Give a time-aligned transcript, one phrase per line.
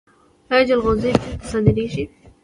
[0.51, 2.05] آیا جلغوزي چین ته صادریږي؟